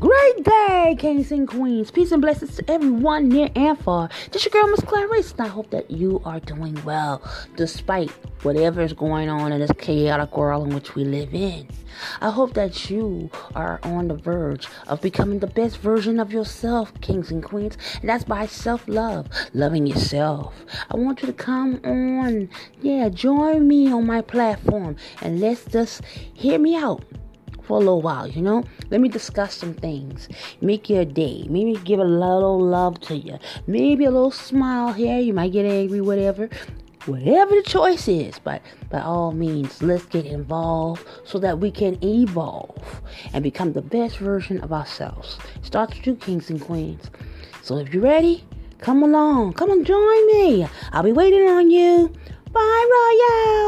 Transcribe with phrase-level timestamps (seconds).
[0.00, 1.90] Great day, kings and queens.
[1.90, 4.08] Peace and blessings to everyone near and far.
[4.30, 7.20] This your girl, Miss Clarice, and I hope that you are doing well
[7.56, 8.10] despite
[8.44, 11.66] whatever is going on in this chaotic world in which we live in.
[12.20, 16.92] I hope that you are on the verge of becoming the best version of yourself,
[17.00, 20.54] kings and queens, and that's by self love, loving yourself.
[20.90, 22.50] I want you to come on,
[22.82, 27.02] yeah, join me on my platform and let's just hear me out
[27.68, 28.64] for a little while, you know?
[28.90, 30.28] Let me discuss some things.
[30.62, 31.46] Make your day.
[31.48, 33.38] Maybe give a little love to you.
[33.66, 35.18] Maybe a little smile here.
[35.18, 36.48] You might get angry, whatever.
[37.04, 38.60] Whatever the choice is, but
[38.90, 43.00] by all means, let's get involved so that we can evolve
[43.32, 45.38] and become the best version of ourselves.
[45.62, 47.10] Starts with you, kings and queens.
[47.62, 48.44] So if you're ready,
[48.78, 49.54] come along.
[49.54, 50.66] Come and join me.
[50.92, 52.12] I'll be waiting on you.
[52.52, 53.67] Bye, Royals.